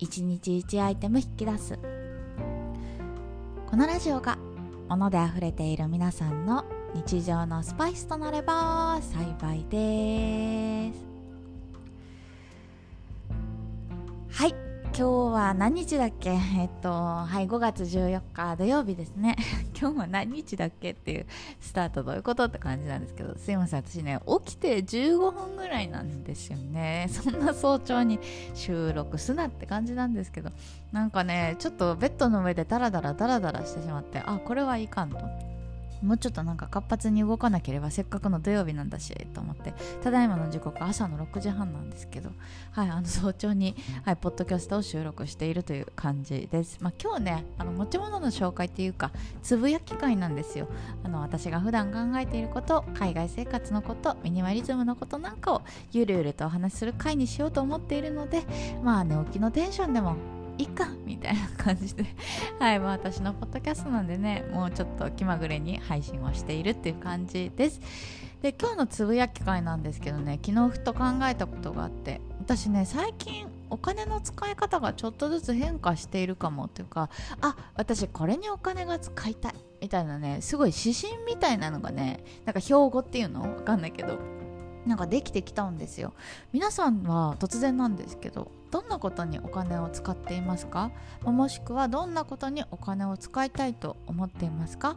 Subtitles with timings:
[0.00, 1.78] 1日1アイテム引き出す。
[3.66, 4.38] このラジオが
[4.88, 6.64] 物であふれている皆さんの
[6.94, 11.04] 日常のスパイスとなれば幸いです。
[14.30, 14.69] はい。
[14.92, 16.30] 今日は何日だっけ？
[16.30, 19.36] えっと、はい、5月14日土曜日ですね。
[19.80, 21.26] 今日は何日だっけっていう
[21.60, 27.06] スタートどういうことって感じなんですけど、すいません、私ね、起きて15分ぐらいなんですよね。
[27.08, 28.18] そんな早朝に
[28.54, 30.50] 収録すなって感じなんですけど、
[30.92, 35.49] なんかね、ちょっとベッドの上でダラダラダラダラしてしまって、あ、これはいかんと。
[36.02, 42.30] もうちょっとなんか活発に動かなければせっかくの土曜日なんだしと思ってただいまの時刻朝の6時半なんですけど、
[42.72, 49.12] はい、あの早朝に、はい、ポッドキャストを収録しているという感じです、まあ、今日ねあの持ち物の紹介っていうか
[49.42, 50.68] つぶやき会なんですよ。
[51.04, 55.62] あの私が普段考えていること海外生活のことミニマリズムのことなんかを
[55.92, 58.42] ゆるゆるとお話しする会にしようと思っているので
[58.82, 60.16] まあ寝起きのテンションでも
[60.58, 62.04] いいかみたいな感じで。
[62.58, 67.80] はい、まあ、私のポッドキャストなんでねもうちょっと気まぐれに配信をしているっていう感じです。
[68.42, 77.10] で今日のつぶやき会なんですけどね昨日ふと考えたことがあって私ね最近お金の使い方がちょっとずつ変化しているかもっていうか
[77.42, 83.42] あ私これにお金が使いたいみたいなねすごい指針みたいなのがねなんか標語っていうの？
[83.42, 84.18] わかんないけど
[84.86, 86.14] なんかできてきたんですよ。
[86.52, 90.90] 皆さんは突然なんですけどどんなことにお金を使っていますか？
[91.24, 94.96] もしくはどんなことにお金を使いたいと思っていますか？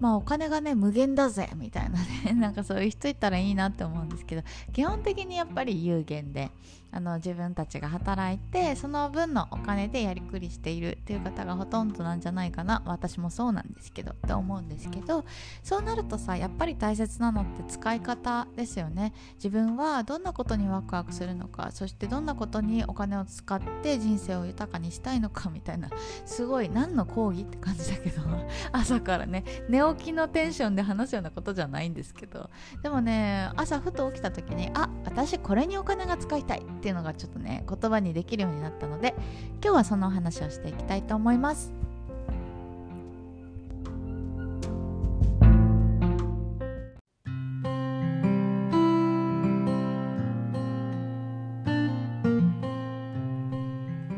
[0.00, 2.32] まあお金がね無限だぜみたいなね。
[2.38, 6.50] なんかそういう人いたらいいなって思うんですけど基本的にやっぱり有限で。
[6.92, 12.82] あの自分たちが働いてその分のお金でやりくりしているっていう方がほとんどなんじゃないかな。
[12.84, 15.24] 私もそうなんですけどって思うんですけど
[15.62, 19.14] そうなるとさやっぱり大切なのって使い方ですよね。
[19.36, 25.88] 自分はどんなことにワクワクするのかそしてどんなことにお金を使って人生を豊かにしたいのかみたいな
[26.26, 28.22] すごい何の講義って感じだけど
[28.72, 32.50] 朝からね寝起きのテンションで話すようなことじゃないんですけど。
[32.82, 39.14] でもね朝ふと起きた時にあ私これにお金が使いたいっていうのがちょっとね言葉にできるようになったので
[39.62, 41.72] 今日はそのお話をしていきたいと思います。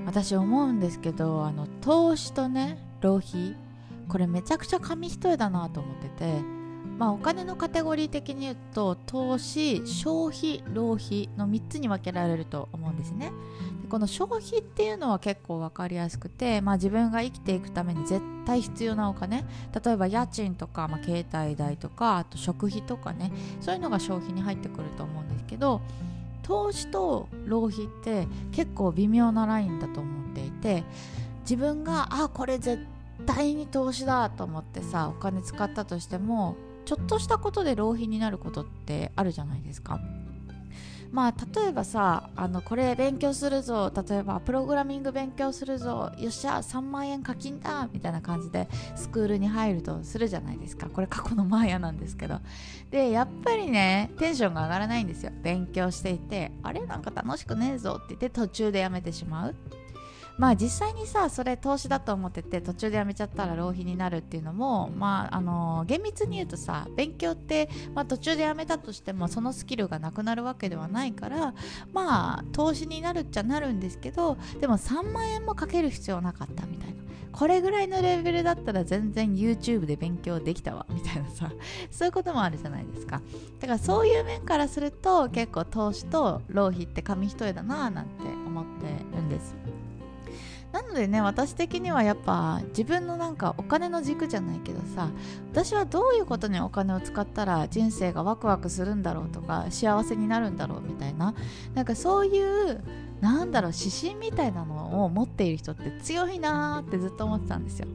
[0.07, 3.57] 私思うんですけどあの投資とね浪費
[4.09, 6.54] これめちゃくちゃ紙一重だなと思ってて
[6.99, 13.33] まあ、お金のカテゴリー的に言うと投資消費浪費の3つに分けられると思うんですね。
[13.83, 19.45] でこの消費っていうのは結構分かりやすくて、まあ、自分が生きていくために絶対必要なお金。
[19.85, 23.33] 例えば家賃とか、まあ、携帯代とかあと食費とかね。
[23.61, 25.81] そういうのが消費に入ってくると思うんですけど
[26.45, 30.85] 投資と浪費って結構微妙なラインだと思っていて
[31.41, 32.85] 自分があこれ絶
[33.27, 40.01] 対に投資だと思ってさお金使ったとしてもちょっとしたことで浪費になることってあるじゃないですか。
[41.13, 43.93] まあ例えばさあのこれ勉強するぞ。
[43.95, 46.11] 例えばプログラミング勉強するぞ。
[46.19, 47.89] よっしゃ3万円課金だ。
[47.93, 50.89] みたいな感じでスクールに入るとするじゃないですか。
[50.89, 52.41] これ過去のマーヤなんですけど。
[52.91, 55.31] でやっぱりねテンションが上がらないんですよ。
[55.41, 56.85] 勉強していてあれ？
[56.85, 58.01] なんか楽しくねえぞ。
[58.03, 59.55] って言って途中でやめてしまう。
[60.39, 71.55] まあ実際にさそれ投資だと思ってて途中でやめちゃったら浪費になるっていうのもまああの厳密に言うとさ勉強って、まあ、途中でやめたとしてもそのスキルがなくなるわけではないから
[71.93, 76.95] まあ投資になるっちゃなるんですけどでも3万円もかける必要なかったみたいな。
[77.35, 81.51] これぐらいのレベルだったら全然 YouTube で勉強できたわ みたいなさ。
[81.91, 83.21] そういうこともあるじゃないですか。
[83.61, 89.57] だからそういう面からすると結構投資と浪費って紙一重だななんて思ってるんです
[90.75, 95.09] なのでね私的にはやっぱ自分のなんかお金の軸じゃないけどさ
[95.53, 101.33] 私はどういうことにお金を使ったら人生がワクワクするんだろうとか幸せになるんだろうみたいな
[101.75, 102.83] なんかそういう
[103.21, 107.87] なんだろう指針みたいなのを持っている人って強いなーってずっと思ってたんですよ。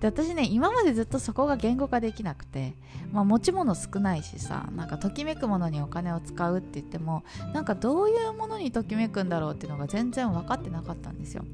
[0.00, 2.72] で私ね今までずっとそこが言語化できなくて、
[3.12, 11.44] まあ、持ち物少ないしさなんかときめくものにお金を使うって言ってもなんかどういうものにときめくんだろうっていうのが全然分かってなかったんですよ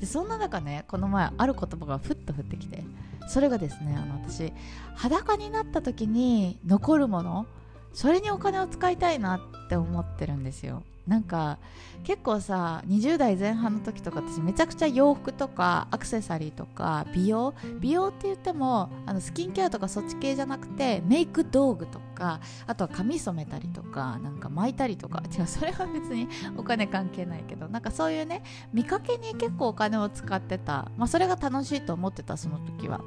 [0.00, 2.84] でそんな中ねこの前ある言葉がふっと降ってきて
[3.28, 4.52] それがですねあの私
[4.94, 7.46] 裸になった時に残るもの
[7.92, 10.82] それにお金を使いたいなって思ってるんですよ。
[11.06, 11.58] なんか
[12.04, 25.22] 結構さ20代前半の時とか私めちゃくちゃ洋服とかアクセサリーとか美容美容って言ってもあのスキンケアとかそっち系じゃなくてメイク道具とかあとは髪染めたりとかなんか巻いたりとか。
[25.32, 33.00] 違うそれは別にお金関係ないけどなんかそういうね見かけに結構お金を使ってた、まあ、それが楽しいと思ってたその時は。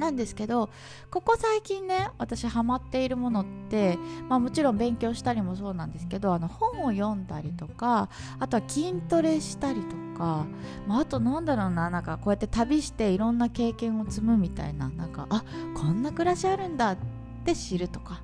[0.00, 0.70] なんですけど
[1.10, 3.98] ここ最近ね私ハマっているものって、
[4.28, 8.08] まあ、もちろん勉強したりもそうなんですけどあの本を読んだりとか
[8.40, 10.46] あとは筋トレしたりとか、
[10.88, 15.44] まあ、あとなんだろうななんかこうやって旅していろんな経験を積むみたいななんかあ
[15.76, 16.98] こんな暮らしあるんだっ
[17.44, 18.22] て知るとか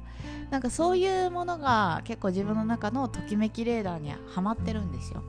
[0.51, 5.23] なんかそういうものが結構自分の中のときめきレーダーにはまってるんですよ。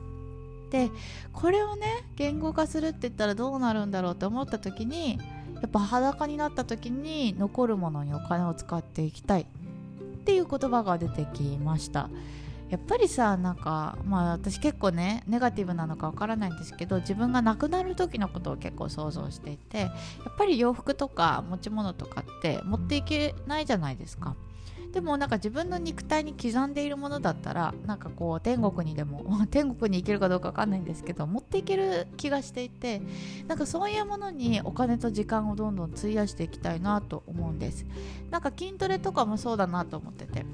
[0.70, 0.90] で
[1.32, 5.18] これをね言語化するって言ったらどうなるんだろうって思った時に
[5.60, 9.46] やっぱ裸になった時に残るものにお金を使っていきたいっ
[10.24, 12.10] ていう言葉が出てきました。
[12.68, 19.86] やっぱりさなんかまあ私結構ねネガティブなのかわからないんですけど自分が亡くなる時のことを結構想像していてや
[20.28, 24.36] っぱり洋服とか持ち物とかって持っていけないじゃないですか。
[24.92, 33.02] でもなんか自分の肉体に刻んでいるものだったらなんかこう天国にでも 天国に行けるかどうか分かんないんですけど持っていける気がしていて
[33.46, 37.86] なんかそういうものにお金と時間をどんどん費やしていきたいなと思うんです。
[38.30, 40.46] なんか筋トレとかもそうだなと思ってて。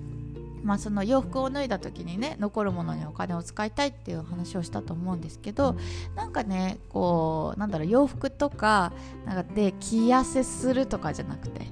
[0.64, 5.76] まあ、その洋服を脱いだ時にね残るものにお金を使いたいっていう話をしたと思うんですけど
[6.16, 8.90] なんかねこうなんだろう洋服とか
[9.26, 11.66] なんかで着痩せするとかじゃなくて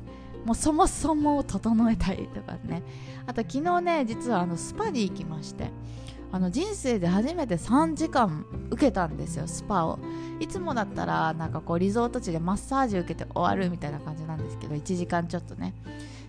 [0.44, 2.82] もうそもそも整えたりとかね。
[3.26, 5.70] あと昨日ね実はあのスパに行きまして
[6.32, 9.98] あの人生で初めて3時間受けたんですよスパを。
[10.40, 15.74] いつもだったらなんかこうリゾート地でマッサージ受けて終わるみたいな感じなんですけど1時間ちょっとね。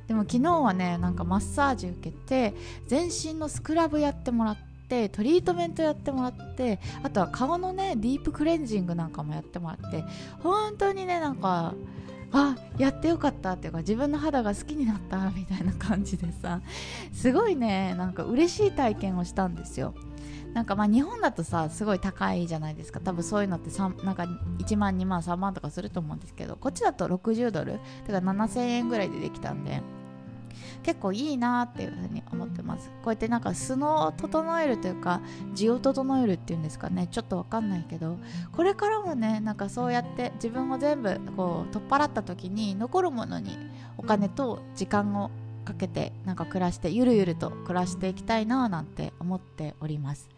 [0.07, 2.53] でも昨日はねなんかマッサージ受けて
[2.87, 4.57] 全身のスクラブやってもらっ
[4.89, 10.03] てトリートメントやってもらってあとは顔のねディープクレンジングなんかもやってもらって
[10.41, 11.73] 本当にねなんか
[12.33, 16.61] あやってよかったっていうか自分の肌が好きになったみたいな感じでさ
[17.13, 19.93] すごいねなんか嬉しい体験をしたんですよ。
[20.53, 22.99] なんかまあ日本だとさすごい高いじゃないですか。
[22.99, 24.23] 多分そういうのってなんか
[24.59, 29.81] 1万2万3万とかすると思うんですけどこっちだと60ドルだか7000円ぐらいでできたんで。
[30.83, 32.89] 結構いいなっていうふうに思ってます。
[33.03, 35.21] こうやってなんか素の整えるというか
[35.53, 37.07] 字を整えるっていうんですかね。
[37.11, 38.17] ちょっとわかんないけど
[38.51, 43.57] これからもねなんかそうやって自分を全部こう取っ払った時に残るものに
[43.97, 45.31] お金と時間を
[45.65, 50.29] かけてなんか暮らしてゆるゆると暮らしていきたいななんて思っております。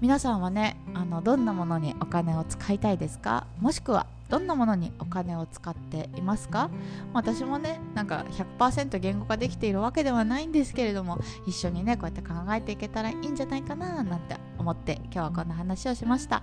[0.00, 3.46] 皆さんはねあのどんなものにお金を使いたいですか？
[3.60, 6.70] もしくはどんなものにお金を使っていますか？
[7.14, 8.26] 私もねなんか
[8.58, 16.42] 100%言語化できているわけではないんですけれども一緒にねこうやって考えていけたらいいんじゃないかななんて思って今日はこんな話をしました。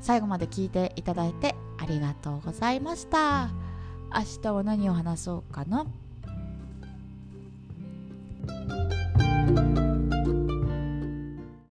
[0.00, 3.50] 最後まで聞いていただいてありがとうございました。
[4.14, 5.84] 明日は何を話そうかな？